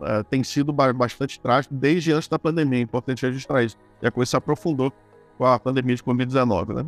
[0.00, 3.76] é, tem sido bastante trágico desde antes da pandemia, é importante registrar isso.
[4.02, 4.92] E a coisa se aprofundou
[5.38, 6.86] com a pandemia de Covid-19, né?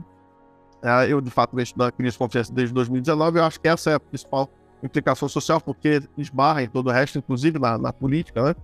[0.85, 3.39] É, eu, de fato, vejo da crise de confiança desde 2019.
[3.39, 4.51] Eu acho que essa é a principal
[4.83, 8.55] implicação social, porque esbarra em todo o resto, inclusive na, na política, né?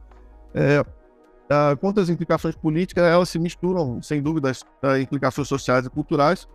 [0.52, 0.84] É,
[1.48, 4.64] é, quanto às implicações políticas, elas se misturam, sem dúvida, as
[5.00, 6.46] implicações sociais e culturais,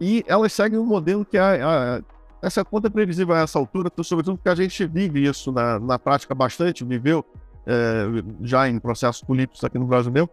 [0.00, 2.02] e elas seguem um modelo que é, é
[2.40, 5.98] essa conta é previsível a essa altura, sobretudo porque a gente vive isso na, na
[5.98, 7.24] prática bastante, viveu
[7.66, 8.04] é,
[8.42, 10.30] já em processos políticos aqui no Brasil mesmo,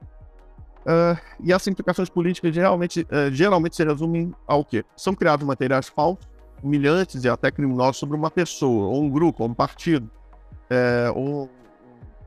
[0.85, 4.85] Uh, e as implicações políticas geralmente, uh, geralmente se resumem ao quê?
[4.95, 6.27] São criados materiais falsos,
[6.63, 10.09] humilhantes e até criminosos sobre uma pessoa, ou um grupo, ou um partido,
[10.69, 11.49] é, ou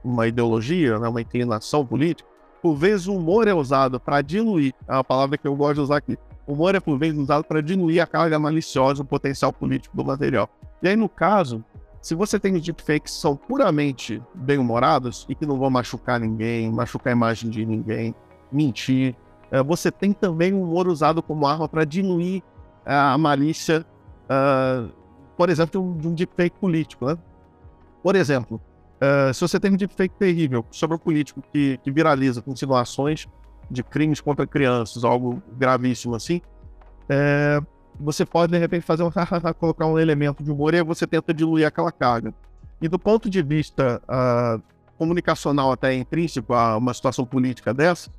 [0.03, 2.29] uma ideologia, né, uma inclinação política.
[2.62, 5.81] Por vezes o humor é usado para diluir, é uma palavra que eu gosto de
[5.81, 6.18] usar aqui.
[6.47, 10.05] O humor é por vezes usado para diluir a carga maliciosa, o potencial político do
[10.05, 10.49] material.
[10.83, 11.64] E aí, no caso,
[12.01, 17.12] se você tem deepfakes que são puramente bem-humorados e que não vão machucar ninguém, machucar
[17.12, 18.14] a imagem de ninguém,
[18.50, 19.14] mentir.
[19.52, 22.42] Uh, você tem também o humor usado como arma para diluir
[22.84, 23.84] a malícia,
[24.24, 24.90] uh,
[25.37, 27.06] por exemplo, de um, de deepfake político.
[27.06, 27.18] Né?
[28.02, 28.61] Por exemplo,
[29.32, 33.28] se você tem um deepfake terrível sobre um político que, que viraliza com insinuações
[33.70, 36.40] de crimes contra crianças, algo gravíssimo assim,
[37.08, 37.61] é,
[37.98, 39.11] você pode de repente fazer um
[39.58, 42.32] colocar um elemento de humor e você tenta diluir aquela carga.
[42.80, 44.62] E do ponto de vista uh,
[44.96, 48.11] comunicacional até intrínseco a uma situação política dessa,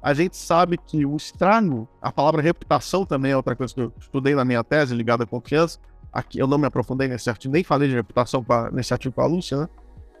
[0.00, 3.92] a gente sabe que o estrago, a palavra reputação também é outra coisa que eu
[3.98, 5.78] estudei na minha tese ligada à confiança.
[6.12, 9.20] Aqui eu não me aprofundei nesse artigo, nem falei de reputação pra, nesse artigo com
[9.20, 9.68] a Lúcia, né?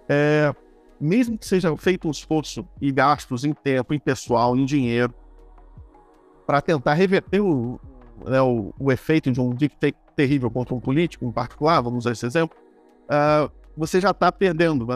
[0.08, 0.54] É,
[1.00, 5.14] mesmo que seja feito um esforço e gastos em tempo, em pessoal, em dinheiro,
[6.46, 7.78] para tentar reverter o,
[8.26, 12.12] né, o, o, efeito de um deepfake terrível contra um político em particular, vamos usar
[12.12, 12.56] esse exemplo,
[13.04, 14.86] uh, você já está perdendo,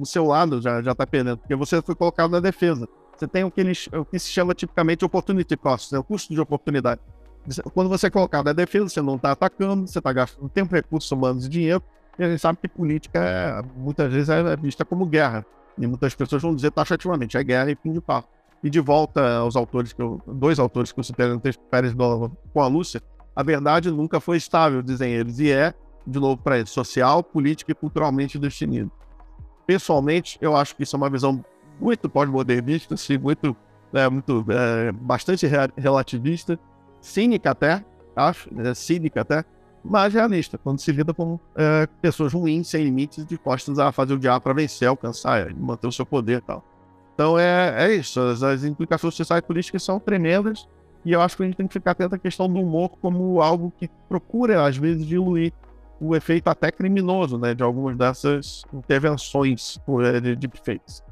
[0.00, 2.88] o seu lado já está perdendo, porque você foi colocado na defesa.
[3.20, 6.32] Você tem o que, eles, o que se chama tipicamente opportunity cost, né, o custo
[6.32, 7.02] de oportunidade.
[7.74, 11.10] Quando você é colocado na defesa, você não está atacando, você está gastando tempo, recursos
[11.12, 11.82] humanos e dinheiro,
[12.18, 15.44] e a gente sabe que política é, muitas vezes é vista como guerra.
[15.76, 18.26] E muitas pessoas vão dizer taxativamente, é guerra e fim de papo.
[18.64, 21.94] E de volta aos autores que eu, dois autores que eu citei no texto Pérez
[21.94, 23.02] Donovan com a Lúcia,
[23.36, 25.74] a verdade nunca foi estável, dizem eles, e é,
[26.06, 28.90] de novo para eles, social, política e culturalmente definido.
[29.66, 31.44] Pessoalmente, eu acho que isso é uma visão
[31.80, 33.56] muito pós-modernista, assim, muito,
[33.92, 36.58] é, muito é, bastante relativista,
[37.00, 39.44] cínica até, acho, é, cínica até,
[39.82, 44.18] mas realista, quando se lida com é, pessoas ruins, sem limites, dispostas a fazer o
[44.18, 46.64] diabo para vencer, alcançar, manter o seu poder e tal.
[47.14, 50.68] Então é, é isso, as, as, implicações sociais e políticas são tremendas,
[51.04, 53.40] e eu acho que a gente tem que ficar atento à questão do humor como
[53.40, 55.52] algo que procura, às vezes, diluir
[56.00, 59.78] o efeito até criminoso né, de algumas dessas intervenções
[60.22, 61.02] de deepfakes.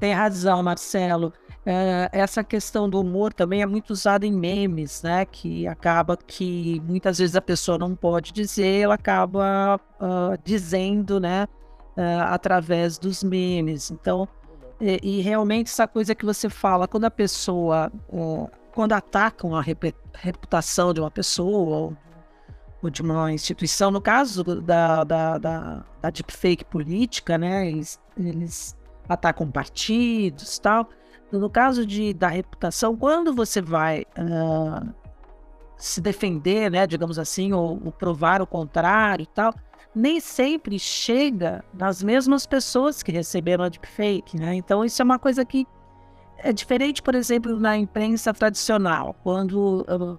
[0.00, 1.30] Tem razão, Marcelo.
[1.64, 5.26] É, essa questão do humor também é muito usada em memes, né?
[5.26, 11.46] Que acaba que muitas vezes a pessoa não pode dizer, ela acaba uh, dizendo, né?
[11.98, 13.90] Uh, através dos memes.
[13.90, 14.26] Então,
[14.80, 19.62] e, e, realmente essa coisa que você fala, quando a pessoa, uh, quando atacam a
[20.14, 21.96] reputação de uma pessoa ou,
[22.82, 27.68] ou, de uma instituição, no caso da, da, da, da deepfake política, né?
[27.68, 28.79] Eles, eles
[29.10, 30.88] atacam partidos tal
[31.38, 34.92] no caso de, da reputação, quando você vai uh,
[35.76, 39.54] se defender, né, digamos assim, ou, ou, provar o contrário e tal,
[39.94, 44.54] nem sempre chega nas mesmas pessoas que receberam a deepfake, né?
[44.54, 45.66] Então isso é uma coisa que
[46.38, 50.18] é diferente, por exemplo, na imprensa tradicional, quando uh,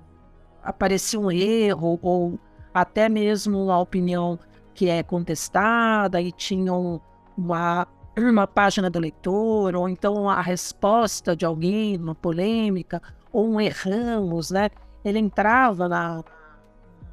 [0.63, 2.39] aparecia um erro ou
[2.73, 4.39] até mesmo uma opinião
[4.73, 7.01] que é contestada e tinham
[7.37, 13.61] uma uma página do leitor, ou então a resposta de alguém numa polêmica, ou um
[13.61, 14.69] erramos, né?
[15.03, 16.23] Ele entrava na,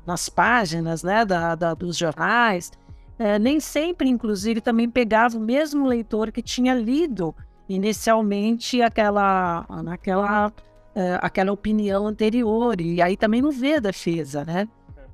[0.06, 2.72] nas páginas né, da, da dos jornais,
[3.18, 7.34] é, nem sempre, inclusive, também pegava o mesmo leitor que tinha lido
[7.68, 10.52] inicialmente aquela, naquela,
[10.94, 14.68] é, aquela opinião anterior, e aí também não vê a defesa, né?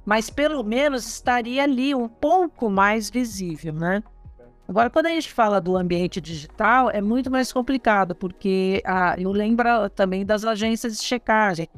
[0.04, 4.02] Mas pelo menos estaria ali um pouco mais visível, né?
[4.66, 9.30] Agora, quando a gente fala do ambiente digital, é muito mais complicado, porque ah, eu
[9.30, 11.68] lembro também das agências de checagem.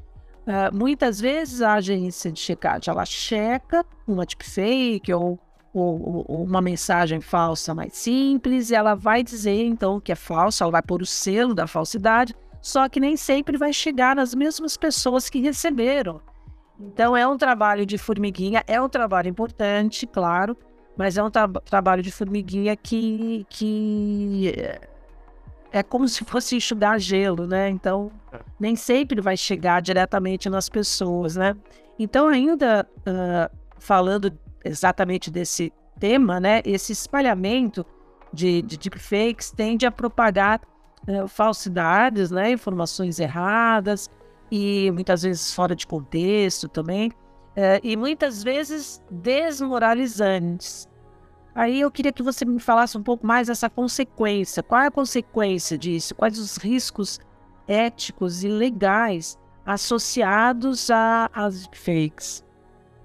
[0.46, 5.37] Ah, muitas vezes a agência de checagem ela checa uma deepfake ou,
[5.75, 10.62] ou, ou, uma mensagem falsa mais simples, e ela vai dizer então que é falsa,
[10.62, 14.77] ela vai pôr o selo da falsidade, só que nem sempre vai chegar nas mesmas
[14.77, 16.20] pessoas que receberam.
[16.79, 20.57] Então é um trabalho de formiguinha, é um trabalho importante, claro,
[20.97, 24.53] mas é um tra trabalho de formiguinha que, que
[25.71, 27.69] é como se fosse enxugar gelo, né?
[27.69, 28.41] Então, é.
[28.59, 31.55] nem sempre vai chegar diretamente nas pessoas, né?
[31.99, 34.33] Então, ainda uh, falando
[34.65, 36.63] exatamente desse tema, né?
[36.65, 37.85] Esse espalhamento
[38.33, 40.61] de, de deepfakes tende a propagar
[41.07, 42.53] uh, falsidades, né?
[42.53, 44.11] Informações erradas
[44.51, 47.11] e muitas vezes fora de contexto também
[47.57, 50.87] é, e muitas vezes desmoralizantes.
[51.55, 54.62] Aí eu queria que você me falasse um pouco mais dessa consequência.
[54.62, 56.14] Qual é a consequência disso?
[56.14, 57.19] Quais os riscos
[57.66, 60.90] éticos e legais associados
[61.33, 62.45] às fakes?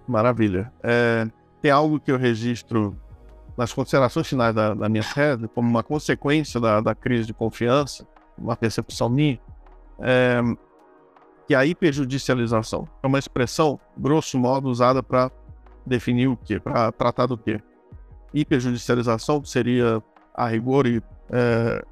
[0.06, 0.72] Maravilha.
[0.84, 1.28] É,
[1.62, 2.96] tem algo que eu registro
[3.58, 8.06] nas considerações finais da, da minha tese como uma consequência da, da, crise de confiança,
[8.38, 9.40] uma percepção minha,
[10.00, 10.42] é,
[11.52, 15.30] que a hiperjudicialização é uma expressão, grosso modo, usada para
[15.86, 16.62] definir o quê?
[16.62, 17.62] Para tratar do quê?
[18.34, 20.02] Hiperjudicialização seria,
[20.34, 21.84] a rigor e é,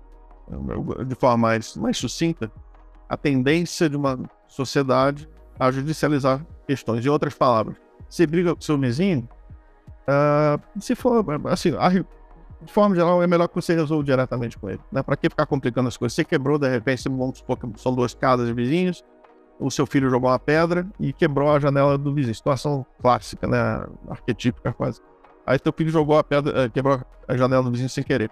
[1.05, 2.49] de forma mais, mais sucinta,
[3.09, 4.17] a tendência de uma
[4.47, 5.27] sociedade
[5.59, 7.05] a judicializar questões.
[7.05, 7.75] Em outras palavras,
[8.09, 9.27] você briga com seu vizinho,
[10.07, 11.71] uh, se for, assim,
[12.61, 14.79] de forma geral, é melhor que você resolva diretamente com ele.
[14.89, 15.03] Né?
[15.03, 16.15] Para que ficar complicando as coisas?
[16.15, 19.03] Você quebrou, de repente, vamos supor que são duas casas vizinhos,
[19.59, 22.33] o seu filho jogou uma pedra e quebrou a janela do vizinho.
[22.33, 23.85] Situação clássica, né?
[24.09, 25.01] Arquetípica quase.
[25.45, 28.31] Aí teu filho jogou a pedra, eh, quebrou a janela do vizinho sem querer.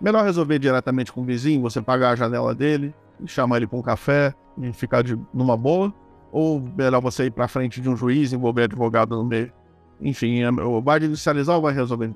[0.00, 2.94] Melhor resolver diretamente com o vizinho, você pagar a janela dele,
[3.26, 5.92] chamar ele para um café e ficar de, numa boa,
[6.30, 9.52] ou melhor você ir para frente de um juiz, envolver advogado no meio.
[10.00, 10.50] Enfim, é,
[10.82, 12.12] vai judicializar ou vai resolver?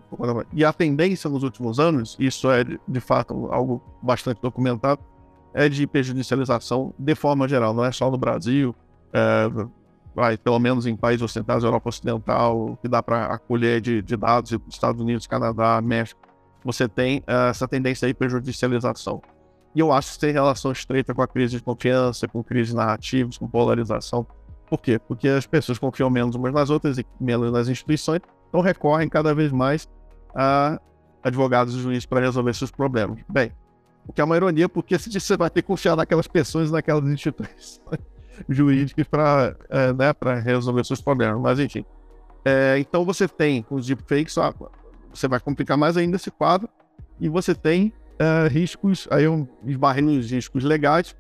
[0.53, 5.01] E a tendência nos últimos anos, isso é de fato algo bastante documentado,
[5.55, 8.75] é de hiperjudicialização de forma geral, não é só no Brasil,
[9.13, 9.49] é,
[10.15, 14.57] vai, pelo menos em países ocidentais, Europa Ocidental, que dá para acolher de, de dados,
[14.69, 16.21] Estados Unidos, Canadá, México,
[16.65, 19.21] você tem uh, essa tendência à hiperjudicialização.
[19.75, 23.37] E eu acho que tem relação estreita com a crise de confiança, com crise narrativas,
[23.37, 24.27] com polarização.
[24.71, 24.99] Por quê?
[24.99, 29.35] Porque as pessoas confiam menos umas nas outras e menos nas instituições, então recorrem cada
[29.35, 29.89] vez mais
[30.35, 30.81] a
[31.23, 33.19] advogados e juízes para resolver seus problemas.
[33.29, 33.51] Bem,
[34.07, 37.81] o que é uma ironia, porque você vai ter que confiar naquelas pessoas, naquelas instituições
[38.49, 40.13] jurídicas para é, né,
[40.45, 41.41] resolver seus problemas.
[41.41, 41.85] Mas, enfim.
[42.45, 44.35] É, então, você tem os deepfakes,
[45.13, 46.69] você vai complicar mais ainda esse quadro,
[47.19, 51.17] e você tem uh, riscos, aí eu esbarrei nos riscos legais,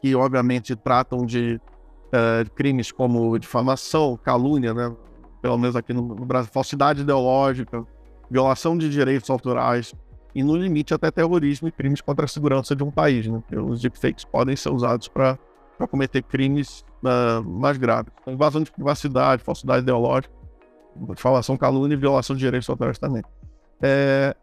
[0.00, 1.60] que obviamente tratam de
[2.08, 4.94] uh, crimes como difamação, calúnia, né?
[5.40, 7.84] pelo menos aqui no, Brasil, falsidade ideológica,
[8.30, 9.94] violação de direitos autorais
[10.34, 13.26] e, no limite, até terrorismo e crimes contra a segurança de um país.
[13.26, 13.42] Né?
[13.52, 15.38] Os deepfakes podem ser usados para
[15.90, 18.12] cometer crimes uh, mais graves.
[18.20, 20.32] Então, invasão de privacidade, falsidade ideológica,
[21.14, 23.22] difamação, calúnia e violação de direitos autorais também.
[23.80, 24.36] É,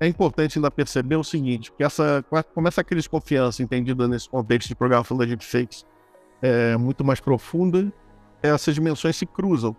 [0.00, 4.28] é importante ainda perceber o seguinte, que essa, como essa crise de confiança entendida nesse
[4.28, 5.86] contexto de programação da deepfakes
[6.42, 7.92] é muito mais profunda,
[8.42, 9.74] essas dimensões se cruzam.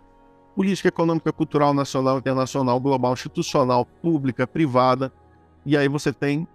[0.56, 5.12] Política econômica, cultural, nacional, internacional, global, institucional, pública, privada,
[5.66, 6.48] e aí você tem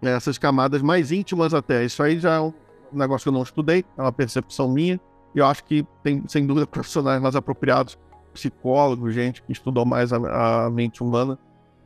[0.00, 1.84] essas camadas mais íntimas até.
[1.84, 2.52] Isso aí já é um
[2.90, 4.98] negócio que eu não estudei, é uma percepção minha,
[5.34, 7.98] e eu acho que tem, sem dúvida, profissionais mais apropriados,
[8.32, 11.38] psicólogos, gente que estudou mais a, a mente humana,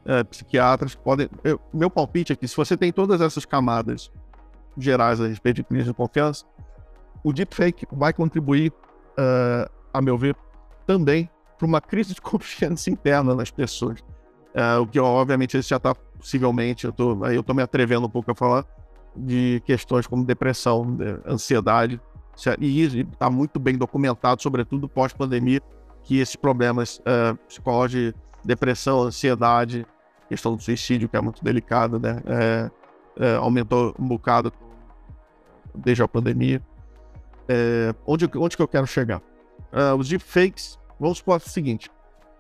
[0.07, 1.29] é, psiquiatras podem.
[1.43, 4.11] Eu, meu palpite é que se você tem todas essas camadas
[4.79, 6.45] gerais a respeito de crise de confiança,
[7.25, 10.37] o deepfake vai contribuir, uh, a meu ver,
[10.87, 14.01] também para uma crise de confiança interna nas pessoas.
[14.55, 18.11] Uh, o que, obviamente, isso já está possivelmente, eu tô, eu tô me atrevendo um
[18.11, 18.65] pouco a falar
[19.17, 22.01] de questões como depressão, ansiedade,
[22.61, 25.61] e está muito bem documentado, sobretudo pós-pandemia,
[26.03, 29.87] que esses problemas uh, psicológicos, depressão, ansiedade,
[30.29, 32.23] questão do suicídio, que é muito delicada, né?
[32.27, 32.71] É,
[33.17, 34.53] é, aumentou um bocado
[35.75, 36.61] desde a pandemia.
[37.49, 39.23] É, onde, onde que eu quero chegar?
[39.75, 41.91] Uh, os deepfakes, vamos supor o seguinte: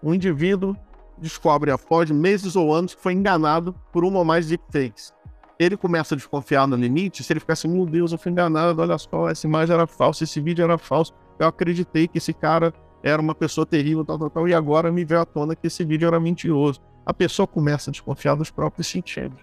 [0.03, 0.77] um indivíduo
[1.19, 5.13] descobre após meses ou anos que foi enganado por uma ou mais deepfakes.
[5.59, 8.81] Ele começa a desconfiar no limite, se ele ficar assim, meu Deus, eu fui enganado,
[8.81, 12.75] olha só, essa imagem era falsa, esse vídeo era falso, eu acreditei que esse cara
[13.05, 15.85] era uma pessoa terrível, tal, tal, tal, e agora me veio à tona que esse
[15.85, 19.39] vídeo era mentiroso a pessoa começa a desconfiar dos próprios sentidos.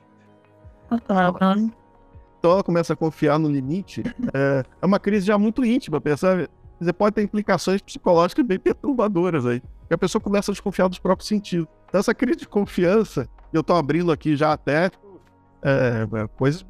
[2.39, 4.04] Então ela começa a confiar no limite.
[4.34, 6.49] É, é uma crise já muito íntima, percebe?
[6.82, 9.62] Você pode ter implicações psicológicas bem perturbadoras aí.
[9.89, 11.67] E a pessoa começa a desconfiar dos próprios sentidos.
[11.88, 14.89] Então essa crise de confiança, eu estou abrindo aqui já até
[15.62, 16.65] é, é, coisas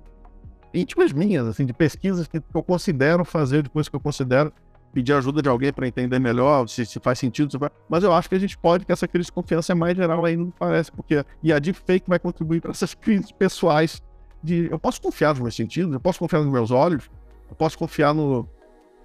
[0.74, 4.52] íntimas minhas, assim, de pesquisas que eu considero fazer, depois que eu considero
[4.93, 7.50] pedir ajuda de alguém para entender melhor se, se faz sentido.
[7.50, 7.58] Se.
[7.88, 10.26] Mas eu acho que a gente pode, que essa crise de confiança é mais geral
[10.26, 11.24] aí, não parece, porque.
[11.41, 14.02] E a deepfake vai contribuir para essas crises pessoais
[14.43, 14.69] de.
[14.69, 17.10] Eu posso confiar nos meus sentidos, eu posso confiar nos meus olhos,
[17.50, 18.50] eu posso confiar no,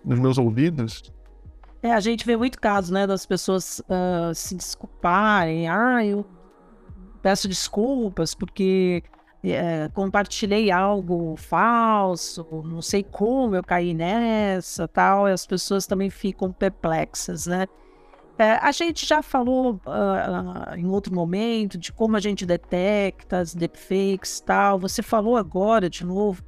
[0.06, 1.12] nos meus ouvidos.
[1.82, 5.68] É, a gente vê muito caso, né, das pessoas uh, se desculparem.
[5.68, 6.24] Ah, eu
[7.20, 9.02] peço desculpas porque
[9.44, 16.08] é, compartilhei algo falso, não sei como eu caí nessa, tal, e as pessoas também
[16.08, 17.66] ficam perplexas, né?
[18.38, 23.54] É, a gente já falou uh, em outro momento de como a gente detecta as
[23.54, 24.78] deepfakes tal.
[24.78, 26.42] Você falou agora de novo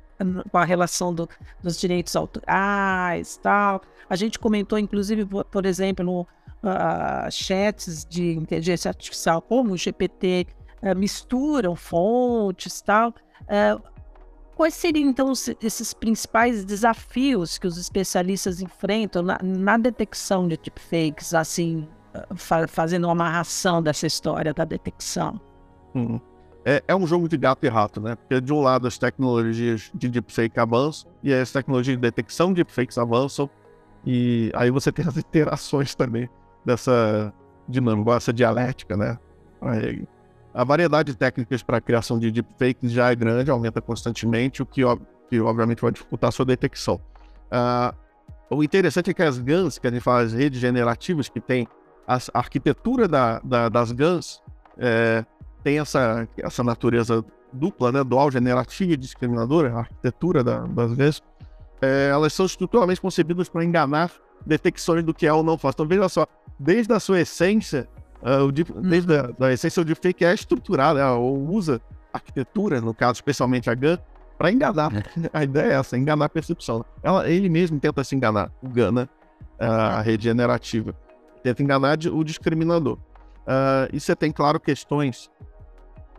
[0.50, 1.28] com a relação do,
[1.62, 3.82] dos direitos autorais tal.
[4.08, 10.46] A gente comentou, inclusive, por, exemplo, no uh, chats de inteligência artificial como o GPT
[10.82, 13.10] uh, misturam fontes tal.
[13.10, 13.82] Uh,
[14.56, 21.34] quais seriam, então, esses principais desafios que os especialistas enfrentam na, na detecção de deepfakes,
[21.34, 21.86] assim,
[22.34, 25.40] fa fazendo uma amarração dessa história da detecção?
[25.94, 26.18] Hum.
[26.70, 28.14] É, é, um jogo de gato e rato, né?
[28.14, 32.56] Porque, de um lado, as tecnologias de deepfake avançam, e as tecnologias de detecção de
[32.56, 33.48] deepfakes avançam,
[34.04, 36.28] e aí você tem as interações também
[36.66, 37.32] dessa
[37.66, 39.18] dinâmica, essa dialética, né?
[39.62, 40.06] Aí,
[40.52, 44.66] a variedade de técnicas para a criação de deepfakes já é grande, aumenta constantemente, o
[44.66, 44.82] que,
[45.30, 47.00] que obviamente vai dificultar a sua detecção.
[47.50, 51.40] Uh, o interessante é que as GANs, que a gente fala, as redes generativas, que
[51.40, 51.66] tem
[52.06, 54.42] a arquitetura da, da, das GANs,
[54.76, 55.24] é,
[55.68, 61.22] tem essa, essa natureza dupla, né, dual, generativa e discriminadora, a arquitetura da, das GANs,
[61.82, 64.10] é, elas são estruturalmente concebidas para enganar
[64.46, 65.76] detecções do que é ou não falso.
[65.76, 66.26] Então veja só,
[66.58, 67.86] desde a sua essência,
[68.22, 68.80] uh, o deep, uhum.
[68.80, 71.82] desde a da essência, o deepfake é estruturado, né, ou usa
[72.14, 73.98] arquitetura, no caso, especialmente a GAN,
[74.38, 74.90] para enganar.
[75.34, 76.82] a ideia é essa, enganar a percepção.
[77.02, 79.08] Ela, ele mesmo tenta se enganar, o GAN, né,
[79.58, 80.94] a rede generativa.
[81.42, 82.94] Tenta enganar o discriminador.
[83.46, 85.30] Uh, e você tem, claro, questões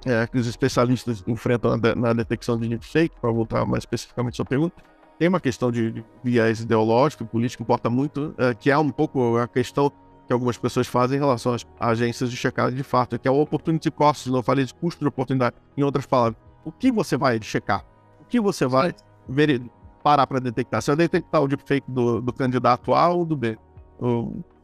[0.05, 4.37] é, que os especialistas enfrentam na, na detecção de deepfake, para voltar mais especificamente à
[4.37, 4.75] sua pergunta,
[5.17, 9.37] tem uma questão de, de viés ideológico, político, importa muito, é, que é um pouco
[9.37, 9.91] a questão
[10.25, 13.41] que algumas pessoas fazem em relação às agências de checagem de fato, que é o
[13.41, 15.55] opportunity cost, não falei de custo de oportunidade.
[15.75, 17.83] Em outras palavras, o que você vai checar?
[18.21, 18.93] O que você vai
[19.27, 19.61] ver,
[20.03, 20.81] parar para detectar?
[20.81, 23.57] Você vai detectar o deepfake do, do candidato A ou do B?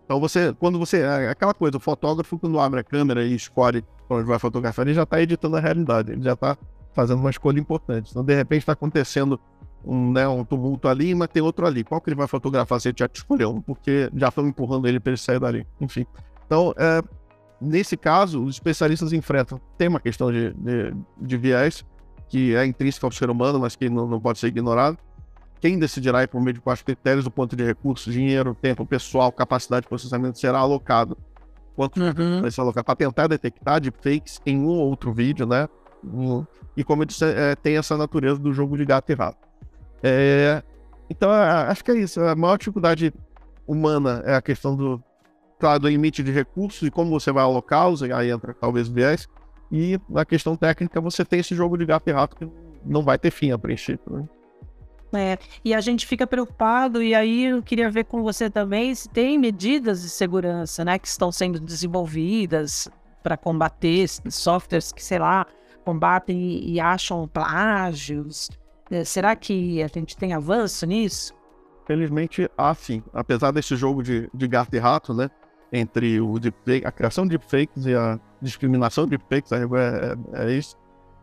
[0.06, 3.84] Então você, quando você, é aquela coisa, o fotógrafo quando abre a câmera e escolhe
[4.10, 6.56] onde vai fotografar, ele já está editando a realidade, ele já está
[6.93, 8.12] fazendo uma escolha importante.
[8.12, 9.39] Então de repente está acontecendo
[9.84, 11.84] um, né, um tumulto ali, mas tem outro ali.
[11.84, 13.64] Qual que ele vai fotografar se ele já te escolheu?
[13.66, 15.66] Porque já estão empurrando ele para ele sair dali.
[15.82, 16.06] Enfim.
[16.45, 17.03] Então, é,
[17.60, 19.60] nesse caso, os especialistas enfrentam.
[19.78, 21.86] Tem uma questão de, de, de viés,
[22.28, 24.97] que é intrínseca ao ser humano, mas que não, não pode ser ignorado.
[25.60, 29.32] Quem decidirá e por meio de quais critérios do ponto de recursos, dinheiro, tempo, pessoal,
[29.32, 31.18] capacidade de processamento será alocado.
[31.76, 32.41] Quanto uhum.
[32.41, 35.68] vai ser alocado para tentar detectar deepfakes em um ou outro vídeo, né?
[36.78, 39.38] E como eu disse, é, tem essa natureza do jogo de gato e rato.
[40.03, 40.62] É,
[41.10, 42.22] então, acho que é isso.
[42.22, 43.14] A maior dificuldade
[43.68, 45.03] humana é a questão do,
[45.60, 49.28] claro, do limite de recursos e como você vai alocá-los, aí entra talvez o viés.
[49.72, 52.47] E na questão técnica, você tem esse jogo de gato e rato que
[52.86, 54.18] não vai ter fim a princípio.
[54.18, 54.30] Né?
[55.16, 59.09] É, e a gente fica preocupado, e aí eu queria ver com você também se
[59.09, 62.89] tem medidas de segurança né, que estão sendo desenvolvidas
[63.24, 65.45] para combater softwares que, sei lá,
[65.84, 68.49] combatem e, e acham plágios.
[68.89, 71.34] É, será que a gente tem avanço nisso?
[71.86, 73.03] Felizmente, há sim.
[73.13, 75.30] Apesar desse jogo de, de gato e rato, né?
[75.72, 80.51] Entre o deepfake, a criação de deepfakes e a discriminação de deepfakes, é, é, é
[80.51, 80.76] isso.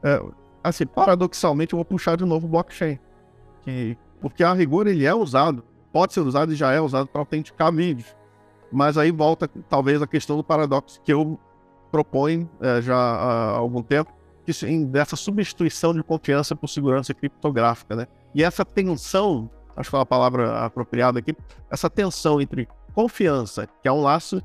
[0.03, 0.20] É,
[0.62, 2.99] assim, paradoxalmente, eu vou puxar de novo o blockchain.
[3.62, 7.20] Que, porque a rigor ele é usado, pode ser usado e já é usado para
[7.20, 8.14] autenticar vídeos.
[8.70, 11.38] Mas aí volta, talvez, a questão do paradoxo que eu
[11.90, 14.10] proponho é, já há algum tempo,
[14.44, 14.52] que,
[14.86, 18.06] dessa substituição de confiança por segurança criptográfica, né?
[18.34, 21.36] E essa tensão, acho que é uma palavra apropriada aqui,
[21.70, 24.42] essa tensão entre confiança, que é um laço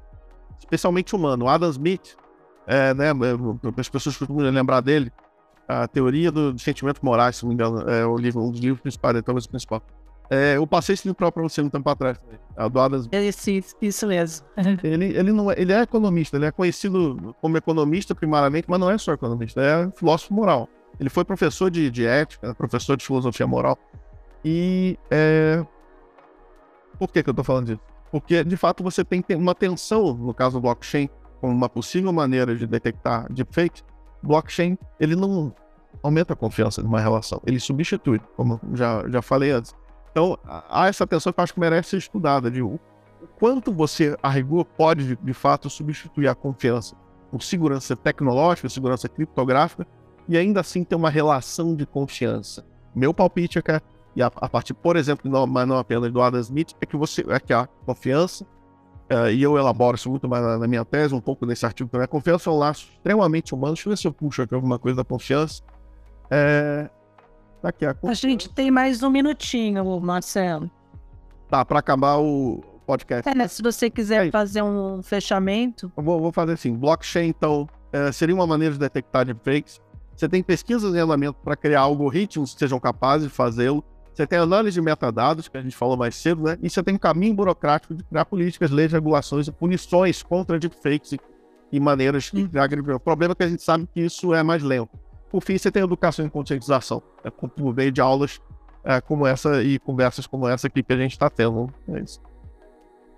[0.59, 1.47] especialmente humano.
[1.47, 2.15] Adam Smith,
[2.65, 3.11] é, né,
[3.77, 5.11] as pessoas costumam lembrar dele,
[5.67, 8.59] a teoria do, do sentimento moral, se não me engano, é o livro, um dos
[8.59, 9.81] livros principais, talvez o principal.
[10.29, 12.19] É, eu passei esse livro para você um tempo atrás.
[12.29, 12.37] Né?
[12.69, 13.13] do Adam Smith.
[13.13, 14.45] Isso, isso mesmo.
[14.83, 18.89] ele, ele, não é, ele é economista, ele é conhecido como economista primariamente, mas não
[18.89, 20.67] é só economista, é filósofo moral.
[20.99, 23.77] Ele foi professor de, de ética, professor de filosofia moral.
[24.43, 25.63] E é...
[26.97, 27.81] por que, que eu estou falando disso?
[28.11, 31.09] Porque, de fato, você tem uma tensão, no caso do blockchain,
[31.39, 33.83] como uma possível maneira de detectar deepfake.
[34.27, 35.53] Blockchain, ele não
[36.03, 39.73] aumenta a confiança numa relação, ele substitui, como já, já falei antes.
[40.11, 42.79] Então, há essa tensão que eu acho que merece ser estudada, de o
[43.39, 46.95] quanto você, a rigor, pode, de, de fato, substituir a confiança
[47.31, 49.85] por segurança tecnológica, segurança criptográfica,
[50.27, 52.65] e ainda assim ter uma relação de confiança.
[52.95, 53.81] Meu palpite é que,
[54.15, 56.97] e a, a partir, por exemplo, não, mas não apenas do Adam Smith, é que
[56.97, 58.45] você é que a confiança,
[59.11, 61.89] uh, e eu elaboro isso muito mais na, na, minha tese, um pouco nesse artigo
[61.89, 63.73] também, a confiança é um laço extremamente humano.
[63.73, 65.61] Deixa eu ver se eu puxo aqui alguma coisa da confiança.
[66.29, 66.89] É,
[67.63, 67.95] Aqui, a...
[68.03, 70.69] a gente tem mais um minutinho, Marcelo.
[71.49, 73.27] Tá, para acabar o podcast.
[73.29, 75.91] É, se você quiser fazer um fechamento.
[75.95, 79.81] Vou, vou fazer assim: blockchain, então, é, seria uma maneira de detectar deepfakes.
[80.15, 83.83] Você tem pesquisas em andamento para criar algoritmos que sejam capazes de fazê-lo.
[84.17, 86.57] Você tem análise de metadados, que a gente falou mais cedo, né?
[86.59, 91.11] E você tem um caminho burocrático de criar políticas, leis, regulações e punições contra deepfakes
[91.11, 91.19] e,
[91.71, 92.49] e maneiras de hum.
[92.49, 92.67] criar.
[92.95, 94.89] O problema é que a gente sabe que isso é mais lento.
[95.29, 98.41] Por fim, você tem educação e conscientização, né, por meio de aulas
[98.83, 101.71] é, como essa e conversas como essa aqui que a gente está tendo.
[101.87, 102.19] É isso.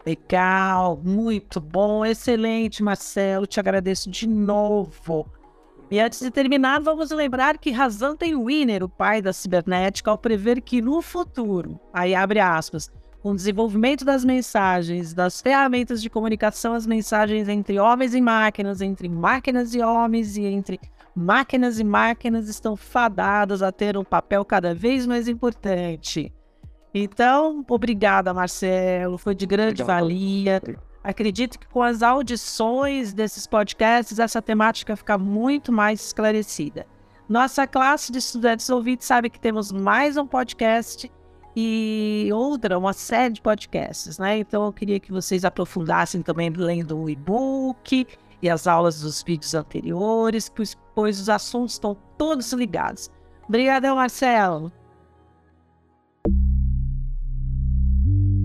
[0.05, 3.47] Legal, muito bom, excelente, Marcelo.
[3.47, 5.25] Te agradeço de novo.
[5.91, 10.17] E antes de terminar, vamos lembrar que razão tem Winner, o pai da cibernética, ao
[10.17, 12.91] prever que no futuro, aí abre aspas,
[13.23, 18.81] com o desenvolvimento das mensagens, das ferramentas de comunicação, as mensagens entre homens e máquinas,
[18.81, 20.79] entre máquinas e homens e entre
[21.15, 26.31] máquinas e máquinas estão fadadas a ter um papel cada vez mais importante.
[26.93, 30.61] Então, obrigada, Marcelo, foi de grande valia.
[31.09, 36.85] Acredito que com as audições desses podcasts, essa temática fica muito mais esclarecida.
[37.27, 41.11] Nossa classe de estudantes ouvintes sabe que temos mais um podcast
[41.55, 44.37] e outra, uma série de podcasts, né?
[44.37, 48.07] Então eu queria que vocês aprofundassem também lendo o e-book
[48.39, 50.47] e as aulas dos vídeos anteriores,
[50.93, 53.09] pois os assuntos estão todos ligados.
[53.47, 54.71] Obrigadão, Marcelo.